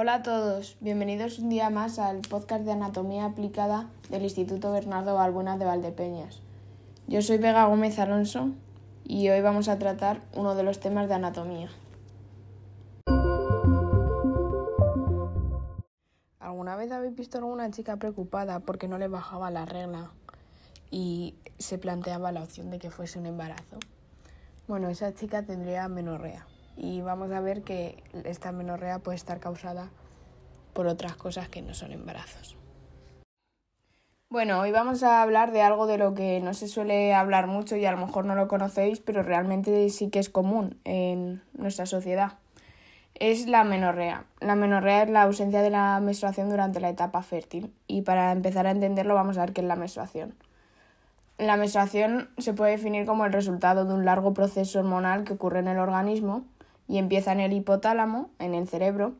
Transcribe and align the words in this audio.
Hola 0.00 0.14
a 0.14 0.22
todos, 0.22 0.76
bienvenidos 0.78 1.40
un 1.40 1.48
día 1.48 1.70
más 1.70 1.98
al 1.98 2.20
podcast 2.20 2.64
de 2.64 2.70
Anatomía 2.70 3.24
Aplicada 3.24 3.90
del 4.10 4.22
Instituto 4.22 4.70
Bernardo 4.70 5.16
Balbuena 5.16 5.58
de 5.58 5.64
Valdepeñas. 5.64 6.40
Yo 7.08 7.20
soy 7.20 7.38
Vega 7.38 7.64
Gómez 7.64 7.98
Alonso 7.98 8.50
y 9.02 9.28
hoy 9.28 9.40
vamos 9.40 9.66
a 9.66 9.76
tratar 9.80 10.20
uno 10.36 10.54
de 10.54 10.62
los 10.62 10.78
temas 10.78 11.08
de 11.08 11.14
anatomía. 11.14 11.68
¿Alguna 16.38 16.76
vez 16.76 16.92
habéis 16.92 17.16
visto 17.16 17.38
a 17.38 17.40
alguna 17.40 17.68
chica 17.72 17.96
preocupada 17.96 18.60
porque 18.60 18.86
no 18.86 18.98
le 18.98 19.08
bajaba 19.08 19.50
la 19.50 19.66
regla 19.66 20.12
y 20.92 21.34
se 21.58 21.76
planteaba 21.76 22.30
la 22.30 22.44
opción 22.44 22.70
de 22.70 22.78
que 22.78 22.92
fuese 22.92 23.18
un 23.18 23.26
embarazo? 23.26 23.78
Bueno, 24.68 24.90
esa 24.90 25.12
chica 25.12 25.42
tendría 25.42 25.88
menorrea 25.88 26.46
y 26.78 27.00
vamos 27.00 27.32
a 27.32 27.40
ver 27.40 27.62
que 27.62 28.02
esta 28.24 28.52
menorrea 28.52 29.00
puede 29.00 29.16
estar 29.16 29.40
causada 29.40 29.90
por 30.72 30.86
otras 30.86 31.16
cosas 31.16 31.48
que 31.48 31.60
no 31.60 31.74
son 31.74 31.92
embarazos. 31.92 32.56
Bueno, 34.30 34.60
hoy 34.60 34.70
vamos 34.70 35.02
a 35.02 35.22
hablar 35.22 35.52
de 35.52 35.62
algo 35.62 35.86
de 35.86 35.98
lo 35.98 36.14
que 36.14 36.38
no 36.40 36.54
se 36.54 36.68
suele 36.68 37.14
hablar 37.14 37.46
mucho 37.46 37.76
y 37.76 37.84
a 37.84 37.92
lo 37.92 37.98
mejor 37.98 38.26
no 38.26 38.34
lo 38.34 38.46
conocéis, 38.46 39.00
pero 39.00 39.22
realmente 39.22 39.88
sí 39.88 40.10
que 40.10 40.18
es 40.18 40.28
común 40.28 40.78
en 40.84 41.42
nuestra 41.54 41.86
sociedad. 41.86 42.34
Es 43.14 43.48
la 43.48 43.64
menorrea. 43.64 44.26
La 44.40 44.54
menorrea 44.54 45.02
es 45.02 45.10
la 45.10 45.22
ausencia 45.22 45.62
de 45.62 45.70
la 45.70 45.98
menstruación 46.00 46.50
durante 46.50 46.78
la 46.78 46.90
etapa 46.90 47.22
fértil 47.22 47.72
y 47.88 48.02
para 48.02 48.30
empezar 48.30 48.66
a 48.66 48.70
entenderlo 48.70 49.14
vamos 49.14 49.38
a 49.38 49.40
ver 49.40 49.52
qué 49.52 49.62
es 49.62 49.66
la 49.66 49.76
menstruación. 49.76 50.34
La 51.38 51.56
menstruación 51.56 52.28
se 52.38 52.52
puede 52.52 52.72
definir 52.72 53.06
como 53.06 53.24
el 53.24 53.32
resultado 53.32 53.84
de 53.86 53.94
un 53.94 54.04
largo 54.04 54.34
proceso 54.34 54.78
hormonal 54.78 55.24
que 55.24 55.32
ocurre 55.32 55.60
en 55.60 55.68
el 55.68 55.78
organismo 55.78 56.44
y 56.88 56.98
empieza 56.98 57.32
en 57.32 57.40
el 57.40 57.52
hipotálamo, 57.52 58.30
en 58.38 58.54
el 58.54 58.66
cerebro, 58.66 59.12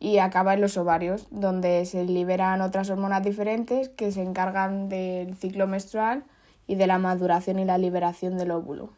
y 0.00 0.18
acaba 0.18 0.54
en 0.54 0.60
los 0.60 0.76
ovarios, 0.76 1.26
donde 1.30 1.86
se 1.86 2.04
liberan 2.04 2.60
otras 2.60 2.90
hormonas 2.90 3.22
diferentes 3.22 3.88
que 3.88 4.12
se 4.12 4.22
encargan 4.22 4.88
del 4.88 5.36
ciclo 5.36 5.66
menstrual 5.66 6.24
y 6.66 6.74
de 6.74 6.86
la 6.86 6.98
maduración 6.98 7.58
y 7.58 7.64
la 7.64 7.78
liberación 7.78 8.36
del 8.36 8.50
óvulo. 8.50 8.90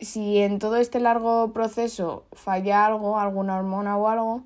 Si 0.00 0.38
en 0.38 0.58
todo 0.58 0.76
este 0.76 0.98
largo 0.98 1.52
proceso 1.52 2.24
falla 2.32 2.84
algo, 2.84 3.18
alguna 3.18 3.56
hormona 3.56 3.96
o 3.96 4.08
algo, 4.08 4.42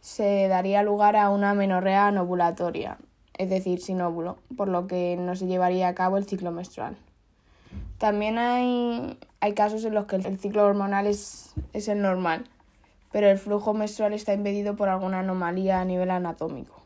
se 0.00 0.46
daría 0.48 0.82
lugar 0.82 1.16
a 1.16 1.30
una 1.30 1.54
menorrea 1.54 2.08
ovulatoria, 2.20 2.98
es 3.36 3.48
decir, 3.48 3.80
sin 3.80 4.02
óvulo, 4.02 4.36
por 4.56 4.68
lo 4.68 4.86
que 4.86 5.16
no 5.18 5.34
se 5.36 5.46
llevaría 5.46 5.88
a 5.88 5.94
cabo 5.94 6.18
el 6.18 6.26
ciclo 6.26 6.52
menstrual. 6.52 6.96
También 8.00 8.38
hay, 8.38 9.18
hay 9.40 9.52
casos 9.52 9.84
en 9.84 9.92
los 9.92 10.06
que 10.06 10.16
el 10.16 10.38
ciclo 10.38 10.64
hormonal 10.64 11.06
es, 11.06 11.52
es 11.74 11.86
el 11.86 12.00
normal, 12.00 12.48
pero 13.12 13.28
el 13.28 13.36
flujo 13.36 13.74
menstrual 13.74 14.14
está 14.14 14.32
impedido 14.32 14.74
por 14.74 14.88
alguna 14.88 15.18
anomalía 15.18 15.82
a 15.82 15.84
nivel 15.84 16.10
anatómico. 16.10 16.82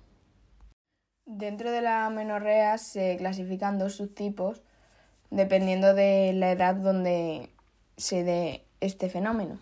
Dentro 1.24 1.70
de 1.70 1.82
la 1.82 2.10
menorrea 2.10 2.78
se 2.78 3.16
clasifican 3.16 3.78
dos 3.78 3.94
subtipos 3.94 4.60
dependiendo 5.30 5.94
de 5.94 6.32
la 6.34 6.50
edad 6.50 6.74
donde 6.74 7.48
se 7.96 8.24
dé 8.24 8.64
este 8.80 9.08
fenómeno. 9.08 9.60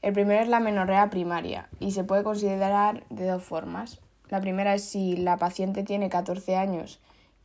El 0.00 0.14
primero 0.14 0.40
es 0.40 0.48
la 0.48 0.60
menorrea 0.60 1.10
primaria 1.10 1.68
y 1.78 1.90
se 1.90 2.04
puede 2.04 2.22
considerar 2.22 3.04
de 3.10 3.26
dos 3.26 3.44
formas. 3.44 4.00
La 4.30 4.40
primera 4.40 4.74
es 4.74 4.84
si 4.84 5.18
la 5.18 5.36
paciente 5.36 5.82
tiene 5.82 6.08
14 6.08 6.56
años 6.56 7.00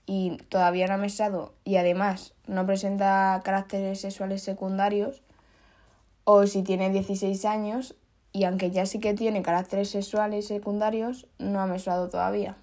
y 0.05 0.37
todavía 0.49 0.87
no 0.87 0.93
ha 0.93 0.97
menstruado 0.97 1.53
y 1.63 1.77
además 1.77 2.33
no 2.47 2.65
presenta 2.65 3.41
caracteres 3.43 4.01
sexuales 4.01 4.43
secundarios, 4.43 5.23
o 6.23 6.45
si 6.47 6.63
tiene 6.63 6.89
16 6.89 7.45
años 7.45 7.95
y 8.31 8.43
aunque 8.43 8.71
ya 8.71 8.85
sí 8.85 8.99
que 8.99 9.13
tiene 9.13 9.41
caracteres 9.41 9.89
sexuales 9.89 10.47
secundarios, 10.47 11.27
no 11.39 11.61
ha 11.61 11.67
menstruado 11.67 12.09
todavía. 12.09 12.57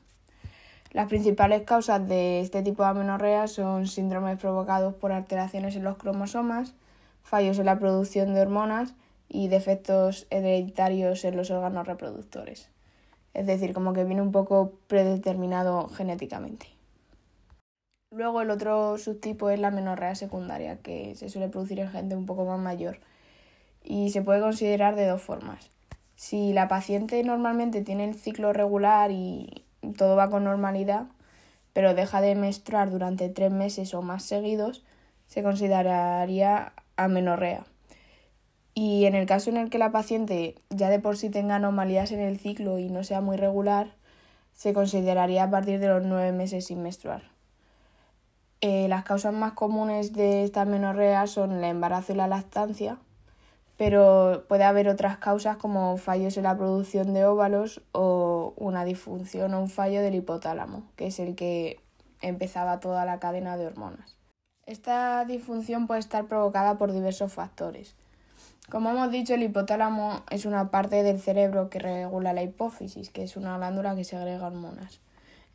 Las 0.91 1.09
principales 1.09 1.63
causas 1.63 2.07
de 2.07 2.41
este 2.41 2.63
tipo 2.63 2.83
de 2.83 2.91
amenorrea 2.91 3.47
son 3.47 3.87
síndromes 3.87 4.39
provocados 4.39 4.95
por 4.95 5.13
alteraciones 5.13 5.75
en 5.75 5.85
los 5.85 5.97
cromosomas, 5.97 6.75
fallos 7.23 7.59
en 7.59 7.65
la 7.65 7.79
producción 7.79 8.35
de 8.35 8.43
hormonas 8.43 8.95
y 9.31 9.49
defectos 9.49 10.27
hereditarios 10.29 11.25
en 11.25 11.39
los 11.39 11.51
órganos 11.51 11.87
reproductores. 11.87 12.69
Es 13.33 13.47
decir, 13.47 13.73
como 13.73 13.95
que 13.95 14.05
viene 14.05 14.21
un 14.21 14.33
poco 14.33 14.75
predeterminado 14.89 15.89
genéticamente. 15.89 16.72
Luego 18.13 18.43
el 18.43 18.51
otro 18.51 18.99
subtipo 18.99 19.49
es 19.49 19.59
la 19.59 19.71
menorrea 19.71 20.15
secundaria, 20.15 20.77
que 20.77 21.15
se 21.15 21.31
suele 21.31 21.49
producir 21.49 21.81
en 21.81 21.91
gente 21.91 22.15
un 22.15 22.27
poco 22.27 22.45
más 22.45 22.61
mayor 22.61 22.99
y 23.83 24.11
se 24.11 24.21
puede 24.21 24.43
considerar 24.43 24.97
de 24.97 25.07
dos 25.07 25.23
formas. 25.23 25.71
Si 26.15 26.53
la 26.53 26.69
paciente 26.69 27.23
normalmente 27.25 27.81
tiene 27.81 28.05
el 28.05 28.15
ciclo 28.15 28.53
regular 28.53 29.11
y 29.11 29.65
todo 29.97 30.15
va 30.15 30.29
con 30.29 30.45
normalidad, 30.45 31.07
pero 31.73 31.95
deja 31.95 32.21
de 32.21 32.35
menstruar 32.35 32.91
durante 32.91 33.31
tres 33.31 33.51
meses 33.51 33.95
o 33.95 34.03
más 34.03 34.25
seguidos, 34.25 34.85
se 35.27 35.43
consideraría 35.43 36.75
amenorrea. 36.97 37.65
Y 38.75 39.07
en 39.07 39.15
el 39.15 39.25
caso 39.25 39.49
en 39.49 39.57
el 39.57 39.71
que 39.71 39.79
la 39.79 39.91
paciente 39.91 40.57
ya 40.69 40.91
de 40.91 40.99
por 40.99 41.17
sí 41.17 41.31
tenga 41.31 41.57
anomalías 41.57 42.13
en 42.13 42.21
el 42.21 42.39
ciclo 42.39 42.79
y 42.79 42.91
no 42.91 43.05
sea 43.05 43.23
muy 43.23 43.39
regular, 43.39 43.95
se 44.53 44.75
consideraría 44.75 45.45
a 45.45 45.51
partir 45.51 45.81
de 45.81 45.89
los 45.89 46.03
nueve 46.03 46.33
meses 46.33 46.67
sin 46.67 46.83
menstruar. 46.83 47.32
Eh, 48.65 48.87
las 48.87 49.03
causas 49.03 49.35
más 49.35 49.55
comunes 49.55 50.13
de 50.13 50.45
esta 50.45 50.65
menorrea 50.65 51.27
son 51.27 51.51
el 51.51 51.65
embarazo 51.65 52.13
y 52.13 52.17
la 52.17 52.29
lactancia, 52.29 52.97
pero 53.77 54.45
puede 54.49 54.63
haber 54.63 54.89
otras 54.89 55.19
causas 55.19 55.57
como 55.57 55.97
fallos 55.97 56.37
en 56.37 56.45
la 56.45 56.57
producción 56.57 57.13
de 57.13 57.25
óvalos 57.25 57.83
o 57.91 58.55
una 58.57 58.85
disfunción 58.85 59.53
o 59.55 59.61
un 59.61 59.69
fallo 59.69 60.01
del 60.01 60.15
hipotálamo, 60.15 60.85
que 60.95 61.09
es 61.09 61.19
el 61.19 61.35
que 61.35 61.81
empezaba 62.21 62.79
toda 62.79 63.05
la 63.05 63.19
cadena 63.19 63.57
de 63.57 63.67
hormonas. 63.67 64.17
Esta 64.65 65.25
disfunción 65.25 65.89
puede 65.89 65.99
estar 65.99 66.27
provocada 66.27 66.79
por 66.79 66.93
diversos 66.93 67.33
factores. 67.33 67.97
Como 68.71 68.91
hemos 68.91 69.11
dicho, 69.11 69.35
el 69.35 69.43
hipotálamo 69.43 70.23
es 70.31 70.45
una 70.45 70.71
parte 70.71 71.03
del 71.03 71.19
cerebro 71.21 71.69
que 71.69 71.81
regula 71.81 72.33
la 72.33 72.45
hipófisis, 72.45 73.11
que 73.11 73.25
es 73.25 73.37
una 73.37 73.57
glándula 73.57 73.97
que 73.97 74.05
segrega 74.05 74.47
hormonas. 74.47 75.01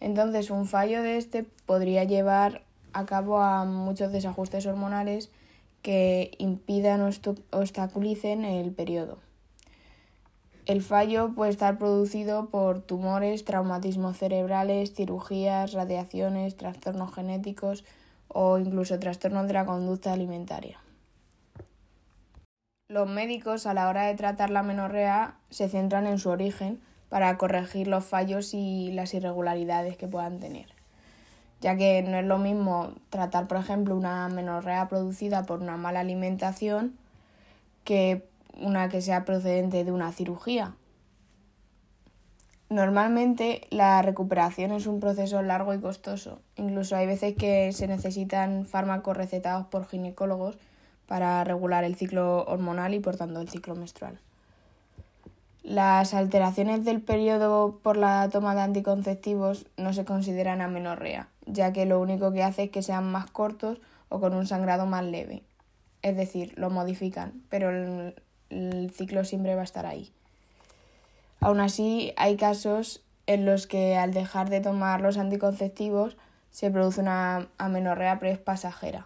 Entonces, 0.01 0.51
un 0.51 0.65
fallo 0.65 1.01
de 1.01 1.15
este 1.15 1.45
podría 1.65 2.03
llevar 2.03 2.66
a 2.97 3.05
cabo 3.05 3.39
a 3.39 3.63
muchos 3.63 4.11
desajustes 4.11 4.65
hormonales 4.65 5.29
que 5.83 6.31
impidan 6.39 7.01
o 7.01 7.09
obstaculicen 7.51 8.43
el 8.43 8.71
periodo. 8.71 9.19
El 10.65 10.81
fallo 10.81 11.31
puede 11.35 11.51
estar 11.51 11.77
producido 11.77 12.49
por 12.49 12.81
tumores, 12.81 13.45
traumatismos 13.45 14.17
cerebrales, 14.17 14.95
cirugías, 14.95 15.73
radiaciones, 15.73 16.57
trastornos 16.57 17.13
genéticos 17.13 17.85
o 18.27 18.57
incluso 18.57 18.97
trastornos 18.97 19.45
de 19.45 19.53
la 19.53 19.67
conducta 19.67 20.11
alimentaria. 20.11 20.79
Los 22.89 23.07
médicos 23.07 23.67
a 23.67 23.75
la 23.75 23.89
hora 23.89 24.07
de 24.07 24.15
tratar 24.15 24.49
la 24.49 24.63
menorrea 24.63 25.35
se 25.51 25.69
centran 25.69 26.07
en 26.07 26.17
su 26.17 26.29
origen 26.29 26.81
para 27.09 27.37
corregir 27.37 27.87
los 27.87 28.05
fallos 28.05 28.55
y 28.55 28.91
las 28.91 29.13
irregularidades 29.13 29.97
que 29.97 30.07
puedan 30.07 30.39
tener 30.39 30.76
ya 31.61 31.75
que 31.75 32.01
no 32.03 32.17
es 32.17 32.25
lo 32.25 32.37
mismo 32.37 32.91
tratar, 33.09 33.47
por 33.47 33.57
ejemplo, 33.57 33.95
una 33.95 34.27
menorrea 34.29 34.87
producida 34.87 35.45
por 35.45 35.61
una 35.61 35.77
mala 35.77 36.01
alimentación 36.01 36.97
que 37.83 38.27
una 38.59 38.89
que 38.89 39.01
sea 39.01 39.25
procedente 39.25 39.83
de 39.83 39.91
una 39.91 40.11
cirugía. 40.11 40.75
Normalmente 42.69 43.61
la 43.69 44.01
recuperación 44.01 44.71
es 44.71 44.87
un 44.87 44.99
proceso 44.99 45.41
largo 45.41 45.73
y 45.73 45.79
costoso. 45.79 46.41
Incluso 46.57 46.97
hay 46.97 47.07
veces 47.07 47.35
que 47.35 47.71
se 47.71 47.87
necesitan 47.87 48.65
fármacos 48.65 49.15
recetados 49.15 49.67
por 49.67 49.87
ginecólogos 49.87 50.57
para 51.07 51.43
regular 51.45 51.85
el 51.85 51.95
ciclo 51.95 52.43
hormonal 52.45 52.93
y 52.93 52.99
por 52.99 53.15
tanto 53.15 53.39
el 53.39 53.49
ciclo 53.49 53.75
menstrual. 53.75 54.19
Las 55.67 56.13
alteraciones 56.13 56.85
del 56.85 57.01
periodo 57.01 57.81
por 57.83 57.97
la 57.97 58.29
toma 58.29 58.55
de 58.55 58.61
anticonceptivos 58.61 59.65
no 59.75 59.91
se 59.91 60.05
consideran 60.05 60.61
amenorrea, 60.61 61.27
ya 61.45 61.73
que 61.73 61.85
lo 61.85 61.99
único 61.99 62.31
que 62.31 62.41
hace 62.41 62.63
es 62.63 62.69
que 62.69 62.81
sean 62.81 63.11
más 63.11 63.29
cortos 63.29 63.81
o 64.07 64.21
con 64.21 64.33
un 64.33 64.47
sangrado 64.47 64.85
más 64.85 65.03
leve. 65.03 65.43
Es 66.03 66.15
decir, 66.15 66.53
lo 66.55 66.69
modifican, 66.69 67.43
pero 67.49 67.69
el, 67.69 68.91
ciclo 68.93 69.25
siempre 69.25 69.55
va 69.55 69.61
a 69.61 69.65
estar 69.65 69.85
ahí. 69.85 70.09
Aún 71.41 71.59
así, 71.59 72.13
hay 72.15 72.37
casos 72.37 73.01
en 73.25 73.45
los 73.45 73.67
que 73.67 73.97
al 73.97 74.13
dejar 74.13 74.49
de 74.49 74.61
tomar 74.61 75.01
los 75.01 75.17
anticonceptivos 75.17 76.15
se 76.49 76.71
produce 76.71 77.01
una 77.01 77.49
amenorrea 77.57 78.19
prepasajera 78.19 79.05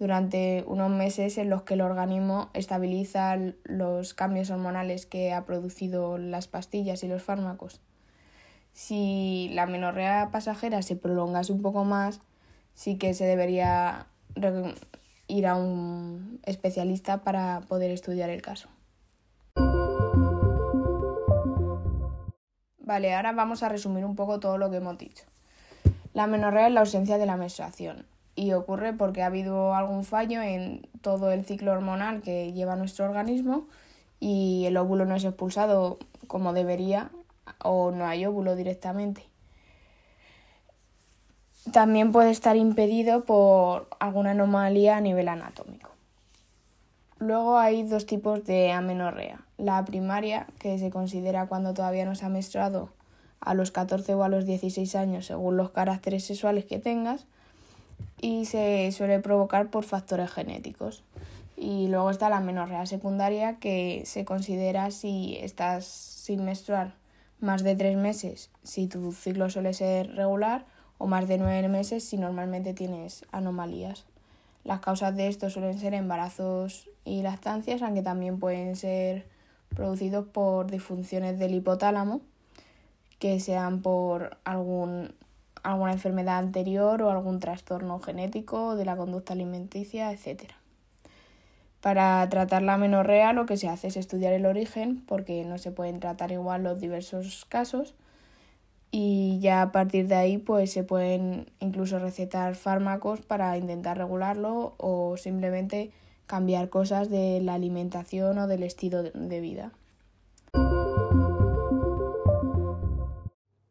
durante 0.00 0.64
unos 0.66 0.90
meses 0.90 1.36
en 1.36 1.50
los 1.50 1.62
que 1.62 1.74
el 1.74 1.82
organismo 1.82 2.48
estabiliza 2.54 3.36
los 3.64 4.14
cambios 4.14 4.48
hormonales 4.48 5.04
que 5.04 5.34
ha 5.34 5.44
producido 5.44 6.16
las 6.16 6.48
pastillas 6.48 7.04
y 7.04 7.08
los 7.08 7.22
fármacos. 7.22 7.82
Si 8.72 9.50
la 9.52 9.66
menorrea 9.66 10.30
pasajera 10.32 10.80
se 10.80 10.96
prolongase 10.96 11.52
un 11.52 11.60
poco 11.60 11.84
más, 11.84 12.20
sí 12.74 12.96
que 12.96 13.12
se 13.12 13.26
debería 13.26 14.06
ir 15.28 15.46
a 15.46 15.54
un 15.54 16.40
especialista 16.46 17.18
para 17.18 17.60
poder 17.68 17.90
estudiar 17.90 18.30
el 18.30 18.40
caso. 18.40 18.70
Vale, 22.78 23.14
ahora 23.14 23.32
vamos 23.32 23.62
a 23.62 23.68
resumir 23.68 24.06
un 24.06 24.16
poco 24.16 24.40
todo 24.40 24.56
lo 24.56 24.70
que 24.70 24.78
hemos 24.78 24.96
dicho. 24.96 25.24
La 26.14 26.26
menorrea 26.26 26.68
es 26.68 26.72
la 26.72 26.80
ausencia 26.80 27.18
de 27.18 27.26
la 27.26 27.36
menstruación 27.36 28.06
y 28.34 28.52
ocurre 28.52 28.92
porque 28.92 29.22
ha 29.22 29.26
habido 29.26 29.74
algún 29.74 30.04
fallo 30.04 30.42
en 30.42 30.86
todo 31.00 31.32
el 31.32 31.44
ciclo 31.44 31.72
hormonal 31.72 32.22
que 32.22 32.52
lleva 32.52 32.76
nuestro 32.76 33.04
organismo 33.04 33.66
y 34.18 34.64
el 34.66 34.76
óvulo 34.76 35.04
no 35.04 35.16
es 35.16 35.24
expulsado 35.24 35.98
como 36.26 36.52
debería 36.52 37.10
o 37.62 37.90
no 37.90 38.06
hay 38.06 38.26
óvulo 38.26 38.56
directamente. 38.56 39.24
También 41.72 42.12
puede 42.12 42.30
estar 42.30 42.56
impedido 42.56 43.24
por 43.24 43.88
alguna 43.98 44.30
anomalía 44.30 44.96
a 44.96 45.00
nivel 45.00 45.28
anatómico. 45.28 45.90
Luego 47.18 47.58
hay 47.58 47.82
dos 47.82 48.06
tipos 48.06 48.44
de 48.46 48.72
amenorrea. 48.72 49.42
La 49.58 49.84
primaria, 49.84 50.46
que 50.58 50.78
se 50.78 50.90
considera 50.90 51.46
cuando 51.48 51.74
todavía 51.74 52.06
no 52.06 52.14
se 52.14 52.24
ha 52.24 52.30
menstruado 52.30 52.88
a 53.40 53.52
los 53.52 53.70
14 53.70 54.14
o 54.14 54.24
a 54.24 54.28
los 54.28 54.46
16 54.46 54.94
años 54.94 55.26
según 55.26 55.56
los 55.56 55.70
caracteres 55.70 56.24
sexuales 56.24 56.64
que 56.64 56.78
tengas 56.78 57.26
y 58.20 58.44
se 58.44 58.90
suele 58.92 59.20
provocar 59.20 59.70
por 59.70 59.84
factores 59.84 60.30
genéticos. 60.30 61.02
Y 61.56 61.88
luego 61.88 62.10
está 62.10 62.28
la 62.28 62.38
amenorrea 62.38 62.86
secundaria 62.86 63.58
que 63.58 64.02
se 64.06 64.24
considera 64.24 64.90
si 64.90 65.36
estás 65.40 65.84
sin 65.84 66.44
menstruar 66.44 66.94
más 67.40 67.62
de 67.62 67.74
tres 67.74 67.96
meses 67.96 68.50
si 68.62 68.86
tu 68.86 69.12
ciclo 69.12 69.48
suele 69.50 69.72
ser 69.72 70.14
regular 70.14 70.66
o 70.98 71.06
más 71.06 71.26
de 71.26 71.38
nueve 71.38 71.66
meses 71.68 72.04
si 72.04 72.18
normalmente 72.18 72.74
tienes 72.74 73.24
anomalías. 73.32 74.04
Las 74.64 74.80
causas 74.80 75.16
de 75.16 75.28
esto 75.28 75.48
suelen 75.48 75.78
ser 75.78 75.94
embarazos 75.94 76.90
y 77.04 77.22
lactancias, 77.22 77.80
aunque 77.80 78.02
también 78.02 78.38
pueden 78.38 78.76
ser 78.76 79.26
producidos 79.70 80.26
por 80.26 80.70
disfunciones 80.70 81.38
del 81.38 81.54
hipotálamo, 81.54 82.20
que 83.18 83.40
sean 83.40 83.80
por 83.80 84.36
algún, 84.44 85.14
alguna 85.62 85.92
enfermedad 85.92 86.38
anterior 86.38 87.02
o 87.02 87.10
algún 87.10 87.40
trastorno 87.40 88.00
genético 88.00 88.76
de 88.76 88.84
la 88.84 88.96
conducta 88.96 89.32
alimenticia, 89.32 90.12
etc. 90.12 90.52
Para 91.80 92.28
tratar 92.28 92.62
la 92.62 92.76
menorrea 92.76 93.32
lo 93.32 93.46
que 93.46 93.56
se 93.56 93.68
hace 93.68 93.88
es 93.88 93.96
estudiar 93.96 94.32
el 94.32 94.46
origen, 94.46 95.02
porque 95.06 95.44
no 95.44 95.58
se 95.58 95.72
pueden 95.72 96.00
tratar 96.00 96.32
igual 96.32 96.62
los 96.62 96.80
diversos 96.80 97.44
casos, 97.46 97.94
y 98.90 99.38
ya 99.40 99.62
a 99.62 99.72
partir 99.72 100.08
de 100.08 100.16
ahí 100.16 100.38
pues 100.38 100.72
se 100.72 100.82
pueden 100.82 101.50
incluso 101.60 101.98
recetar 101.98 102.54
fármacos 102.56 103.20
para 103.20 103.56
intentar 103.56 103.96
regularlo 103.96 104.74
o 104.78 105.16
simplemente 105.16 105.92
cambiar 106.26 106.68
cosas 106.68 107.08
de 107.08 107.40
la 107.40 107.54
alimentación 107.54 108.38
o 108.38 108.46
del 108.46 108.62
estilo 108.62 109.02
de 109.02 109.40
vida. 109.40 109.72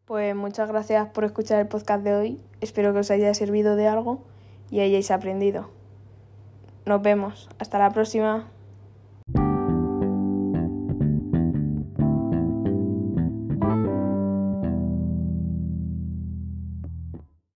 Pues 0.10 0.36
muchas 0.36 0.68
gracias 0.68 1.08
por 1.10 1.24
escuchar 1.24 1.60
el 1.60 1.68
podcast 1.68 2.04
de 2.04 2.16
hoy. 2.16 2.42
Espero 2.62 2.94
que 2.94 3.00
os 3.02 3.12
haya 3.12 3.32
servido 3.36 3.76
de 3.76 3.88
algo 3.88 4.24
y 4.72 4.80
hayáis 4.80 5.12
aprendido. 5.12 5.70
Nos 6.88 7.04
vemos. 7.04 7.48
Hasta 7.60 7.78
la 7.78 7.92
próxima. 7.92 8.48